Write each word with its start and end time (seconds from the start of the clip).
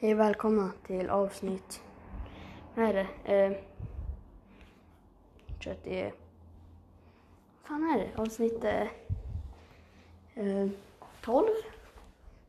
Hej 0.00 0.12
och 0.14 0.20
välkomna 0.20 0.72
till 0.86 1.10
avsnitt... 1.10 1.82
Vad 2.74 2.84
är 2.84 2.94
det? 2.94 3.32
Eh, 3.34 3.52
30... 5.62 6.02
Vad 6.02 7.68
fan 7.68 7.82
är 7.90 7.98
det? 7.98 8.10
Avsnitt... 8.16 8.64
Eh, 10.34 10.68
12? 11.20 11.46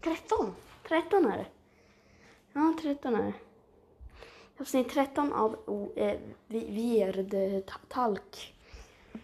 13? 0.01 0.55
13 0.87 1.25
är 1.25 1.37
det. 1.37 1.45
Ja, 2.53 2.73
13 2.81 3.15
är 3.15 3.23
det. 3.23 3.33
Avsnitt 4.59 4.89
13 4.89 5.33
av 5.33 5.59
o, 5.65 5.91
eh, 5.95 6.19
Vierdtalk. 6.47 7.73
Eh, 9.13 9.19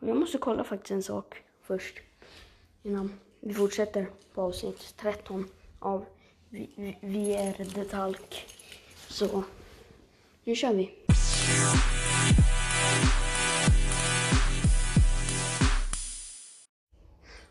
och 0.00 0.08
jag 0.08 0.16
måste 0.16 0.38
kolla 0.38 0.64
faktiskt 0.64 0.90
en 0.90 1.02
sak 1.02 1.42
först. 1.62 2.00
Innan 2.82 3.20
vi 3.40 3.54
fortsätter 3.54 4.06
på 4.34 4.42
avsnitt 4.42 4.94
13 4.96 5.48
av 5.78 6.04
Vierdetalk. 7.00 8.46
Så 9.08 9.44
nu 10.44 10.54
kör 10.54 10.74
vi. 10.74 10.94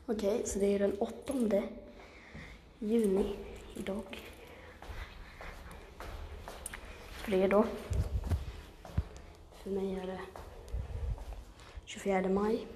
Okej, 0.05 0.41
så 0.45 0.59
det 0.59 0.65
är 0.65 0.79
den 0.79 0.97
8 0.99 1.33
juni 2.79 3.35
idag. 3.75 4.03
Fredag. 7.11 7.63
För 9.63 9.69
mig 9.69 9.95
är 9.95 10.07
det 10.07 10.19
24 11.85 12.29
maj. 12.29 12.67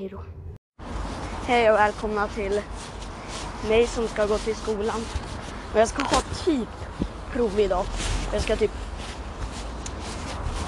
Hej 0.00 0.08
då. 0.08 0.22
Hej 1.46 1.70
och 1.70 1.76
välkomna 1.78 2.28
till 2.28 2.62
mig 3.68 3.86
som 3.86 4.08
ska 4.08 4.26
gå 4.26 4.38
till 4.38 4.54
skolan. 4.56 5.00
Och 5.72 5.80
jag 5.80 5.88
ska 5.88 6.02
ha 6.02 6.20
typ 6.44 6.68
prov 7.32 7.60
idag. 7.60 7.84
Jag 8.32 8.42
ska 8.42 8.56
typ 8.56 8.70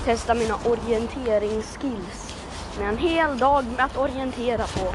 testa 0.05 0.35
mina 0.35 0.55
orienteringsskills. 0.65 2.35
Med 2.79 2.89
en 2.89 2.99
hel 2.99 3.39
dag 3.39 3.65
med 3.77 3.85
att 3.85 3.97
orientera 3.97 4.67
på. 4.67 4.95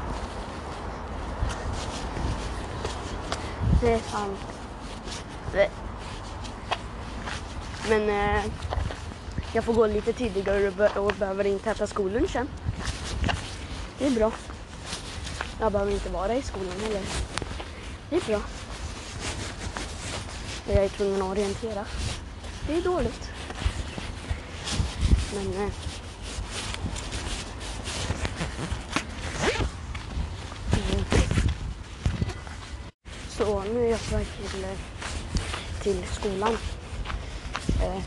Det 3.81 3.93
är 3.93 3.99
sant. 3.99 4.39
Det. 5.53 5.69
Men 7.89 8.09
eh, 8.09 8.45
jag 9.53 9.63
får 9.63 9.73
gå 9.73 9.87
lite 9.87 10.13
tidigare 10.13 10.67
och, 10.67 10.73
be- 10.73 10.99
och 10.99 11.13
behöver 11.19 11.47
inte 11.47 11.71
äta 11.71 11.87
skollunchen. 11.87 12.47
Det 13.99 14.05
är 14.05 14.11
bra. 14.11 14.31
Jag 15.59 15.71
behöver 15.71 15.91
inte 15.91 16.09
vara 16.09 16.35
i 16.35 16.41
skolan 16.41 16.79
heller. 16.81 17.01
Det 18.09 18.15
är 18.15 18.21
bra. 18.21 18.41
Jag 20.67 20.85
är 20.85 20.89
tvungen 20.89 21.21
att 21.21 21.31
orientera. 21.31 21.85
Det 22.67 22.77
är 22.77 22.81
dåligt. 22.81 23.29
Men... 25.35 25.63
Eh. 25.63 25.73
Så 33.29 33.63
nu 33.63 33.85
är 33.85 33.91
jag 33.91 33.99
på 34.09 34.15
väg 34.15 34.27
till, 34.27 34.63
eh, 34.63 34.69
till 35.81 36.03
skolan. 36.11 36.57
Eh, 37.81 37.97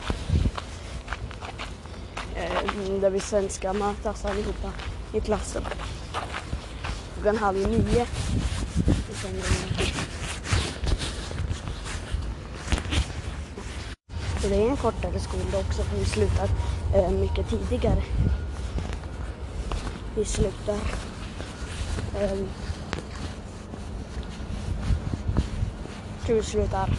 eh, 2.45 3.01
där 3.01 3.11
vi 3.11 3.21
svenskar 3.21 3.75
mötas 3.75 4.25
allihopa 4.25 4.73
i 5.13 5.21
klassen. 5.21 5.63
Klockan 7.15 7.39
halv 7.39 7.71
nio. 7.71 8.07
Så 14.43 14.49
det 14.49 14.55
är 14.55 14.71
en 14.71 14.77
kortare 14.77 15.21
skoldag 15.21 15.61
också 15.61 15.83
för 15.83 15.97
vi 15.97 16.05
slutar 16.05 16.49
eh, 16.95 17.11
mycket 17.11 17.49
tidigare. 17.51 18.03
Vi 20.17 20.25
slutar 20.25 20.79
eh, 22.21 22.39
jag 26.19 26.27
tror 26.27 26.37
vi 26.37 26.43
slutar 26.43 26.99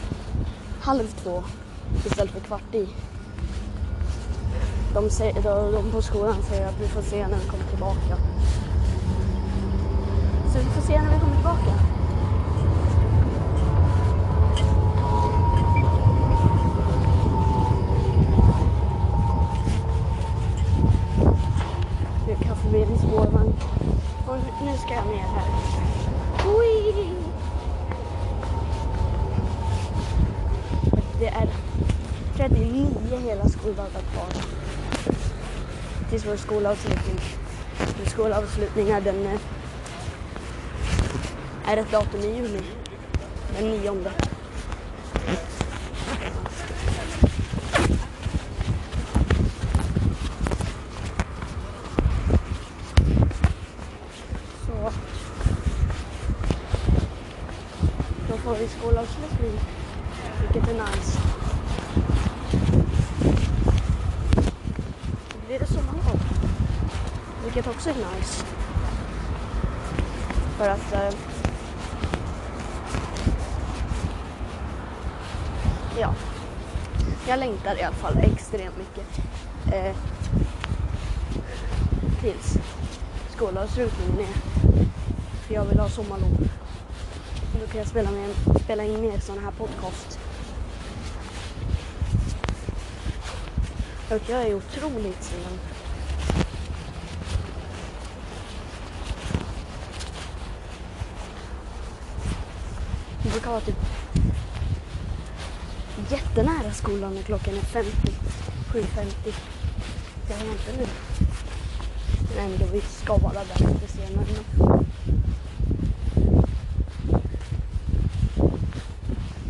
halv 0.81 1.07
två 1.24 1.44
istället 2.06 2.31
för 2.31 2.40
kvart 2.40 2.75
i. 2.75 2.88
De, 4.94 5.09
säger, 5.09 5.34
de, 5.34 5.72
de 5.72 5.91
på 5.91 6.02
skolan 6.02 6.35
säger 6.50 6.68
att 6.68 6.81
vi 6.81 6.88
får 6.88 7.02
se 7.02 7.28
när 7.28 7.38
vi 7.38 7.46
kommer 7.46 7.63
tillbaka. 7.63 8.18
Så 10.53 10.59
vi 10.59 10.66
får 10.66 10.81
se 10.81 11.02
när 11.02 11.13
vi 11.13 11.19
kommer 11.19 11.35
tillbaka. 11.35 11.74
Nu 22.28 22.35
kan 22.35 22.56
förbi 22.56 22.84
en 22.84 22.97
spårvagn. 22.97 23.53
Och 24.28 24.38
nu 24.66 24.78
ska 24.78 24.94
jag 24.94 25.06
ner 25.06 25.28
här. 25.35 25.47
Ui! 26.47 27.13
Det 31.19 31.28
är 31.28 31.50
39 32.35 32.88
hela 33.24 33.50
skoldagar 33.50 34.01
kvar 34.13 34.61
faktiskt 36.12 36.32
vår 36.32 36.38
skolavslutning. 36.38 37.20
Vår 38.00 38.10
skolavslutning 38.10 38.90
är 38.90 39.02
den... 39.02 39.26
Eh, 39.26 39.40
är 41.68 41.78
ett 41.78 41.92
datum 41.92 42.22
i 42.22 42.36
juni. 42.36 42.62
Den 43.58 43.70
nionde. 43.70 44.12
Så. 54.66 54.92
Då 58.30 58.38
får 58.38 58.56
vi 58.56 58.68
skolavslutning. 58.68 59.60
Vilket 60.42 60.70
är 60.70 60.74
nice. 60.74 61.20
Då 65.34 65.48
blir 65.48 65.60
det 65.60 65.68
sommarlov. 65.68 66.02
Vilket 67.53 67.75
också 67.75 67.89
är 67.89 67.94
nice. 67.94 68.45
För 70.57 70.69
att... 70.69 70.94
Eh, 70.94 71.13
ja. 76.00 76.16
Jag 77.28 77.39
längtar 77.39 77.79
i 77.79 77.84
alla 77.84 77.95
fall 77.95 78.17
extremt 78.17 78.78
mycket. 78.78 79.19
Eh, 79.73 79.95
tills 82.22 82.57
skolavslutningen 83.35 84.19
är. 84.19 84.33
För 85.47 85.53
jag 85.53 85.66
vill 85.66 85.79
ha 85.79 85.89
sommarlov. 85.89 86.50
Och 87.53 87.59
Då 87.59 87.68
kan 87.68 87.78
jag 87.78 87.88
spela, 87.88 88.12
med, 88.12 88.35
spela 88.63 88.83
in 88.83 89.01
mer 89.01 89.19
sådana 89.19 89.41
här 89.41 89.51
podcast. 89.51 90.19
Och 94.09 94.29
jag 94.29 94.41
är 94.41 94.56
otroligt 94.56 95.23
sen. 95.23 95.81
brukar 103.31 103.52
vara 103.52 103.62
typ 103.62 103.75
jättenära 106.09 106.72
skolan 106.74 107.16
när 107.16 107.22
klockan 107.22 107.53
är 107.53 107.62
50. 107.62 107.92
7.50. 108.72 109.34
Det 110.28 110.34
har 110.34 110.46
inte 110.46 110.78
nu. 110.78 110.88
Men 112.36 112.45
ändå, 112.51 112.66
vi 112.72 112.81
ska 112.81 113.18
vara 113.18 113.33
där 113.33 113.68
lite 113.68 113.88
senare. 113.88 114.25
Men... 114.57 114.86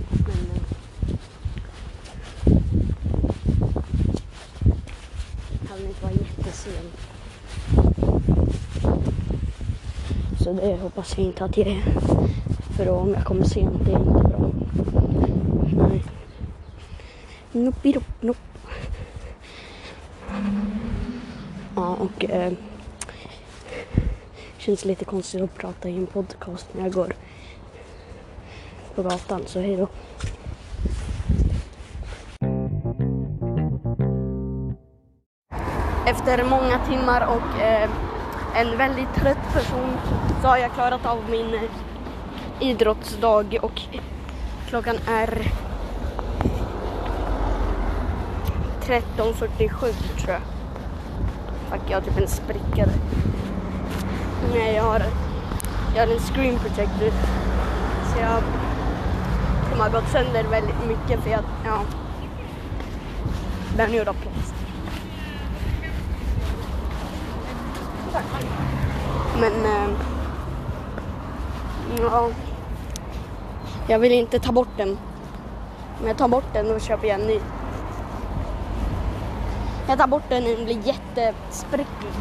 Men, 0.10 0.51
eh, 0.56 0.62
Kan 5.68 5.80
inte 5.80 6.04
vara 6.04 6.13
jättesen. 6.13 6.92
Så 10.44 10.54
det 10.54 10.78
hoppas 10.81 11.18
vi 11.18 11.22
inte 11.22 11.45
att 11.45 11.54
det 11.54 11.62
är. 11.62 12.20
För 12.81 12.88
då 12.88 12.94
om 12.94 13.13
jag 13.13 13.24
kommer 13.25 13.44
sent, 13.44 13.86
det 13.86 13.92
är 13.92 14.00
inte 14.00 14.28
bra. 14.28 14.51
Nej. 15.72 16.04
Nopp, 17.51 18.22
nopp. 18.22 18.38
Ja, 21.75 21.95
och 22.00 22.25
eh, 22.25 22.54
känns 24.57 24.86
lite 24.86 25.06
konstigt 25.06 25.42
att 25.42 25.56
prata 25.56 25.89
i 25.89 25.98
en 25.98 26.07
podcast 26.07 26.68
när 26.74 26.81
jag 26.81 26.94
går 26.94 27.13
på 28.95 29.04
gatan, 29.04 29.42
så 29.45 29.60
hej 29.60 29.78
då. 29.78 29.88
Efter 36.06 36.44
många 36.44 36.80
timmar 36.89 37.28
och 37.28 37.62
eh, 37.62 37.89
en 38.56 38.78
väldigt 38.78 39.13
trött 39.13 39.54
person 39.54 39.98
så 40.42 40.48
har 40.48 40.57
jag 40.57 40.74
klarat 40.74 41.06
av 41.06 41.30
min 41.30 41.54
eh, 41.54 41.91
idrottsdag 42.62 43.58
och 43.62 43.81
klockan 44.69 44.96
är 45.08 45.52
13.47 48.81 49.94
tror 50.18 50.30
jag. 50.30 50.42
Fuck, 51.69 51.81
jag 51.90 51.98
har 51.98 52.02
typ 52.02 52.18
en 52.18 52.28
spricka 52.28 52.86
där. 52.86 53.00
Nej, 54.54 54.75
jag 54.75 54.84
har, 54.84 55.04
jag 55.96 56.08
har 56.08 56.13
en 56.13 56.19
screen 56.19 56.60
protector. 56.60 57.12
Så 58.13 58.19
jag 58.19 58.44
som 59.72 59.80
har 59.80 59.90
gått 59.90 60.12
sönder 60.12 60.44
väldigt 60.44 60.88
mycket 60.88 61.24
för 61.24 61.30
jag, 61.30 61.44
ja. 61.66 61.81
Den 63.78 63.92
är 63.92 63.98
gjord 63.98 64.07
av 64.07 64.14
plast. 64.14 64.54
Men, 69.40 69.66
äh, 69.66 69.90
ja. 72.02 72.30
Jag 73.92 74.00
vill 74.00 74.12
inte 74.12 74.40
ta 74.40 74.52
bort 74.52 74.78
den. 74.78 74.98
Om 76.02 76.08
jag 76.08 76.18
tar 76.18 76.28
bort 76.28 76.54
den 76.54 76.72
och 76.76 76.82
köper 76.82 77.08
jag 77.08 77.20
en 77.20 77.28
ny. 77.28 77.40
Jag 79.88 79.98
tar 79.98 80.08
bort 80.08 80.24
den 80.30 80.44
och 80.44 80.50
den 80.50 80.66
blir 80.66 80.88
jättesprickig. 80.88 82.12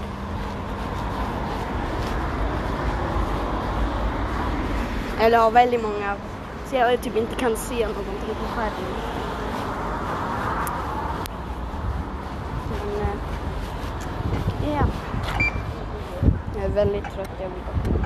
Eller 5.21 5.39
har 5.39 5.51
väldigt 5.51 5.83
många, 5.83 6.17
så 6.67 6.77
jag 6.77 7.03
typ 7.03 7.17
inte 7.17 7.35
kan 7.35 7.57
se 7.57 7.87
någonting 7.87 8.35
på 8.41 8.47
skärmen. 8.57 8.95
Men, 12.99 13.19
eh, 14.71 14.77
ja. 14.77 14.87
Jag 16.55 16.65
är 16.65 16.69
väldigt 16.69 17.05
trött, 17.05 17.31
jag 17.41 17.49
vill 17.49 17.93
gå. 17.95 18.00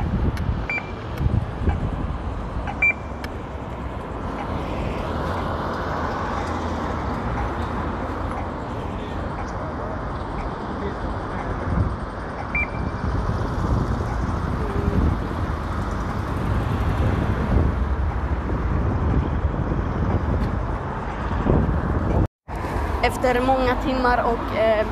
Efter 23.15 23.41
många 23.41 23.83
timmar 23.83 24.23
och 24.23 24.57
eh, 24.57 24.87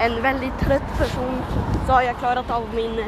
en 0.00 0.22
väldigt 0.22 0.58
trött 0.60 0.98
person 0.98 1.42
så 1.86 1.92
har 1.92 2.02
jag 2.02 2.18
klarat 2.18 2.50
av 2.50 2.74
min 2.74 2.98
eh, 2.98 3.06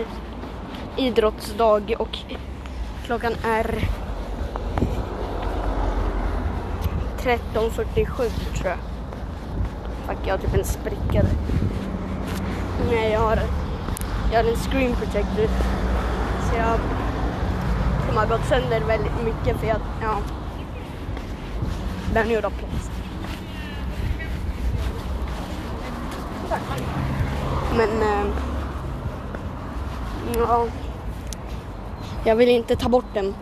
idrottsdag 0.96 1.94
och 1.98 2.18
klockan 3.06 3.32
är 3.44 3.88
13.47 7.18 8.04
tror 8.54 8.68
jag. 8.68 8.78
Fuck, 10.06 10.18
jag 10.26 10.34
har 10.34 10.38
typ 10.38 10.54
en 10.54 10.64
spricka 10.64 11.22
där. 11.22 11.36
Nej, 12.90 13.12
jag 13.12 13.20
har, 13.20 13.38
jag 14.32 14.42
har 14.42 14.50
en 14.50 14.56
screen 14.56 14.94
protector. 14.94 15.48
Så 16.50 16.56
jag 16.56 16.78
som 18.08 18.16
har 18.16 18.26
gått 18.26 18.48
sönder 18.48 18.80
väldigt 18.80 19.24
mycket 19.24 19.60
för 19.60 19.66
jag, 19.66 19.80
ja. 20.02 20.18
Den 22.14 22.26
är 22.26 22.34
gjord 22.34 22.44
Men, 27.76 28.02
eh, 28.02 28.26
ja. 30.38 30.66
Jag 32.24 32.36
vill 32.36 32.48
inte 32.48 32.76
ta 32.76 32.88
bort 32.88 33.14
den. 33.14 33.34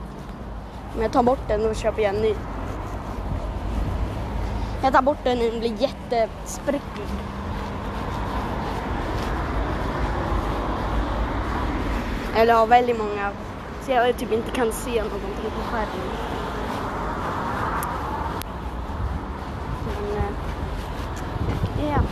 Om 0.97 1.03
jag 1.03 1.13
tar 1.13 1.23
bort 1.23 1.49
den 1.49 1.67
och 1.67 1.77
köper 1.77 2.03
jag 2.03 2.15
en 2.15 2.23
ny. 2.23 2.35
Jag 4.83 4.93
tar 4.93 5.03
bort 5.03 5.25
den 5.25 5.39
och 5.39 5.45
den 5.45 5.61
blir 5.61 5.83
jättesprickig. 5.83 7.07
Eller 12.37 12.55
har 12.55 12.67
väldigt 12.67 12.99
många, 12.99 13.31
så 13.83 13.93
jag 13.93 14.19
typ 14.19 14.33
inte 14.33 14.51
kan 14.51 14.73
se 14.73 15.03
någonting 15.03 15.51
på 15.57 15.63
skärmen. 15.71 16.09
Men, 19.87 20.17
eh, 20.19 21.91
ja. 21.91 22.03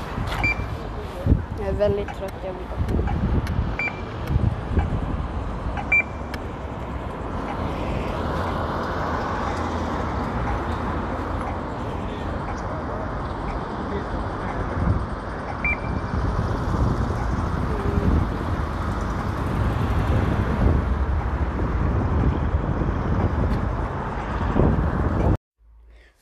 Jag 1.58 1.68
är 1.68 1.69
väldigt 1.80 2.08
trött, 2.18 2.34
jag 2.44 2.52
vill 2.52 2.66
gå. 2.68 2.76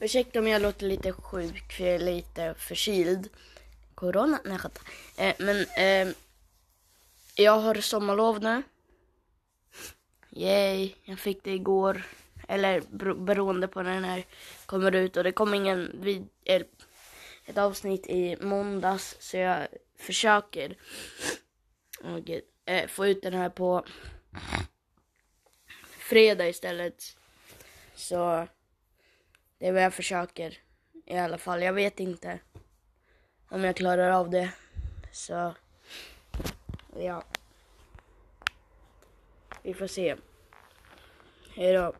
Ursäkta 0.00 0.38
om 0.38 0.48
jag 0.48 0.62
låter 0.62 0.86
lite 0.86 1.12
sjuk, 1.12 1.72
för 1.72 1.84
jag 1.84 1.94
är 1.94 1.98
lite 1.98 2.54
förkyld. 2.58 3.28
Corona? 3.98 4.40
Nej, 4.44 4.52
jag 4.52 4.60
skämtar. 4.60 4.82
eh, 5.16 5.34
Men 5.38 5.66
eh, 5.76 6.14
jag 7.34 7.58
har 7.58 7.74
sommarlov 7.74 8.42
nu. 8.42 8.62
Yay, 10.30 10.94
jag 11.04 11.18
fick 11.18 11.44
det 11.44 11.52
igår. 11.52 12.02
Eller 12.48 12.80
beroende 13.14 13.68
på 13.68 13.82
när 13.82 13.94
den 13.94 14.04
här 14.04 14.24
kommer 14.66 14.94
ut. 14.94 15.16
Och 15.16 15.24
det 15.24 15.32
kom 15.32 15.54
ingen 15.54 16.00
vid, 16.02 16.28
eh, 16.44 16.62
ett 17.46 17.58
avsnitt 17.58 18.06
i 18.06 18.36
måndags. 18.40 19.16
Så 19.20 19.36
jag 19.36 19.68
försöker 19.96 20.76
och, 22.02 22.30
eh, 22.64 22.86
få 22.88 23.06
ut 23.06 23.22
den 23.22 23.34
här 23.34 23.48
på 23.50 23.84
fredag 25.82 26.48
istället. 26.48 27.16
Så 27.94 28.48
det 29.58 29.66
är 29.66 29.72
vad 29.72 29.82
jag 29.82 29.94
försöker 29.94 30.58
i 31.06 31.16
alla 31.16 31.38
fall. 31.38 31.62
Jag 31.62 31.72
vet 31.72 32.00
inte 32.00 32.38
om 33.48 33.64
jag 33.64 33.76
klarar 33.76 34.10
av 34.10 34.30
det. 34.30 34.50
Så 35.12 35.54
ja. 36.98 37.22
Vi 39.62 39.74
får 39.74 39.86
se. 39.86 40.16
Hejdå. 41.54 41.92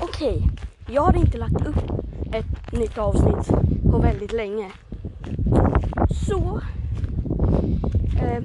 Okej, 0.00 0.42
jag 0.88 1.02
har 1.02 1.16
inte 1.16 1.38
lagt 1.38 1.66
upp 1.66 1.90
ett 2.32 2.72
nytt 2.72 2.98
avsnitt 2.98 3.46
på 3.90 3.98
väldigt 3.98 4.32
länge. 4.32 4.72
Så. 6.28 6.62
Eh, 8.22 8.42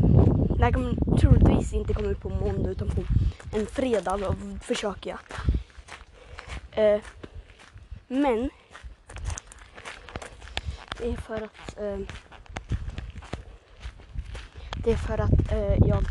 det 0.58 0.64
här 0.64 0.72
kommer 0.72 1.18
troligtvis 1.18 1.74
inte 1.74 1.94
komma 1.94 2.08
ut 2.08 2.22
på 2.22 2.30
måndag 2.30 2.70
utan 2.70 2.88
på 2.88 3.04
en 3.54 3.66
fredag 3.66 4.18
då 4.18 4.36
försöker 4.62 5.10
jag. 5.10 5.20
Eh, 6.72 7.02
men 8.08 8.50
det 10.98 11.10
är 11.12 11.18
för 11.18 11.42
att 11.42 11.78
eh, 11.78 12.00
det 14.84 14.92
är 14.92 14.96
för 14.96 15.18
att 15.18 15.52
eh, 15.52 15.88
jag 15.88 16.04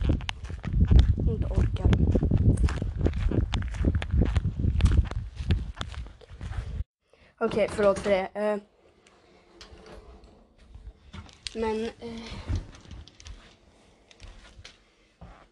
inte 1.28 1.46
orkar. 1.46 1.90
Okej, 7.38 7.68
förlåt 7.70 7.98
för 7.98 8.10
det. 8.10 8.28
Eh, 8.34 8.58
men 11.54 11.84
eh, 11.84 12.20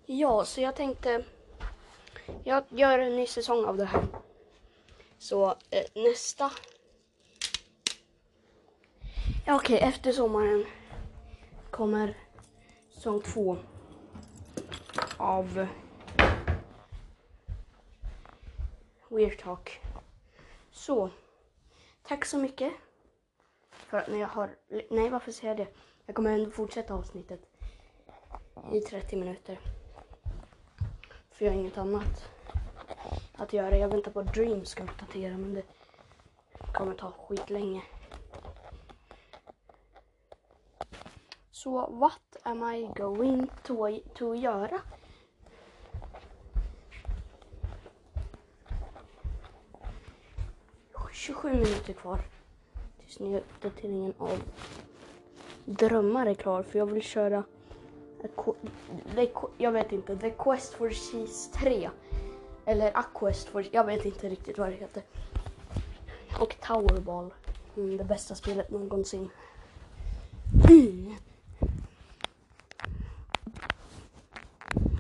ja, 0.06 0.44
så 0.44 0.60
jag 0.60 0.76
tänkte 0.76 1.24
jag 2.44 2.64
gör 2.68 2.98
en 2.98 3.16
ny 3.16 3.26
säsong 3.26 3.64
av 3.64 3.76
det 3.76 3.84
här. 3.84 4.06
Så 5.18 5.50
eh, 5.70 5.84
nästa 5.94 6.50
Ja, 9.44 9.56
okej, 9.56 9.78
efter 9.78 10.12
sommaren 10.12 10.64
kommer 11.70 12.16
säsong 12.90 13.20
två 13.20 13.56
av 15.16 15.66
Weird 19.08 19.38
Talk. 19.38 19.80
Så, 20.70 21.10
tack 22.02 22.24
så 22.24 22.38
mycket 22.38 22.72
för 23.70 23.98
att 23.98 24.08
ni 24.08 24.22
har... 24.22 24.50
Nej, 24.90 25.10
varför 25.10 25.32
säger 25.32 25.56
jag 25.56 25.66
det? 25.66 25.72
Jag 26.06 26.16
kommer 26.16 26.30
ändå 26.30 26.50
fortsätta 26.50 26.94
avsnittet 26.94 27.40
i 28.72 28.80
30 28.80 29.16
minuter. 29.16 29.60
För 31.30 31.44
jag 31.44 31.52
har 31.52 31.58
inget 31.58 31.78
annat 31.78 32.30
att 33.32 33.52
göra. 33.52 33.76
Jag 33.76 33.88
väntar 33.88 34.10
på 34.10 34.20
att 34.20 34.34
Dream 34.34 34.64
ska 34.64 34.82
uppdatera 34.82 35.36
men 35.36 35.54
det 35.54 35.64
kommer 36.72 36.94
ta 36.94 37.12
skitlänge. 37.12 37.82
Så 41.62 41.86
what 41.86 42.36
am 42.42 42.74
I 42.74 42.88
going 42.94 43.46
to, 43.62 44.00
to 44.14 44.34
göra? 44.34 44.80
...27 51.12 51.52
minuter 51.52 51.92
kvar 51.92 52.20
tills 53.00 53.20
nya 53.20 53.38
uppdateringen 53.38 54.14
av 54.18 54.42
Drömmar 55.64 56.26
är 56.26 56.34
klar 56.34 56.62
för 56.62 56.78
jag 56.78 56.86
vill 56.86 57.02
köra... 57.02 57.44
Jag 59.58 59.72
vet 59.72 59.92
inte, 59.92 60.16
The 60.16 60.30
Quest 60.30 60.74
for 60.74 60.90
Cheese 60.90 61.52
3. 61.52 61.90
Eller 62.64 62.96
A 62.96 63.04
Quest 63.14 63.48
for... 63.48 63.64
Jag 63.70 63.84
vet 63.84 64.04
inte 64.04 64.28
riktigt 64.28 64.58
vad 64.58 64.68
det 64.68 64.74
heter. 64.74 65.02
Och 66.40 66.56
Towerball. 66.60 67.34
Mm, 67.76 67.96
det 67.96 68.04
bästa 68.04 68.34
spelet 68.34 68.70
någonsin. 68.70 69.30
Mm. 70.70 71.16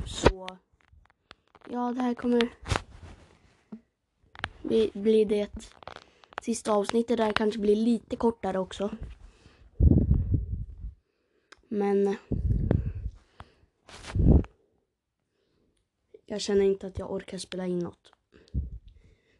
Så... 0.06 0.48
Ja, 1.72 1.92
det 1.92 2.02
här 2.02 2.14
kommer 2.14 2.48
bli, 4.62 4.90
bli 4.94 5.24
det 5.24 5.50
sista 6.42 6.72
avsnittet. 6.72 7.16
Det 7.16 7.24
här 7.24 7.32
kanske 7.32 7.60
blir 7.60 7.76
lite 7.76 8.16
kortare 8.16 8.58
också. 8.58 8.90
Men... 11.68 12.16
Jag 16.26 16.40
känner 16.40 16.64
inte 16.64 16.86
att 16.86 16.98
jag 16.98 17.12
orkar 17.12 17.38
spela 17.38 17.66
in 17.66 17.78
något. 17.78 18.12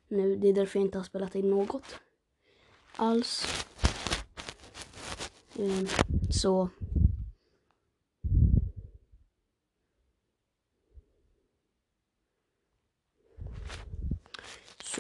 Nu, 0.09 0.37
det 0.37 0.49
är 0.49 0.53
därför 0.53 0.79
jag 0.79 0.87
inte 0.87 0.99
har 0.99 1.05
spelat 1.05 1.35
in 1.35 1.51
något 1.51 2.01
alls. 2.97 3.47
Ehm, 5.59 5.87
så... 6.31 6.69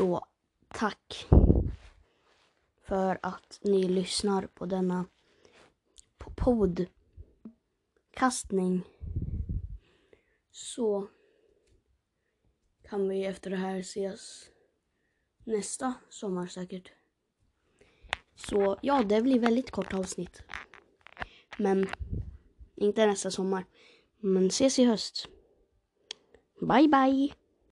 Så 0.03 0.27
tack 0.69 1.27
för 2.83 3.19
att 3.23 3.61
ni 3.63 3.83
lyssnar 3.83 4.47
på 4.47 4.67
denna 4.67 5.07
poddkastning. 6.35 6.91
Så 10.51 11.09
kan 12.83 13.09
vi 13.09 13.25
efter 13.25 13.51
det 13.51 13.57
här 13.57 13.79
ses 13.79 14.51
nästa 15.45 15.95
sommar 16.09 16.47
säkert. 16.47 16.93
Så 18.35 18.79
ja, 18.83 19.03
det 19.03 19.23
blir 19.23 19.41
väldigt 19.41 19.71
kort 19.71 19.95
avsnitt. 19.95 20.43
Men 21.59 21.89
inte 22.75 23.07
nästa 23.07 23.31
sommar. 23.31 23.65
Men 24.17 24.47
ses 24.47 24.79
i 24.79 24.85
höst. 24.85 25.29
Bye 26.61 26.89
bye! 26.89 27.42